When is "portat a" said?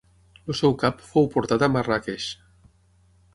1.35-1.69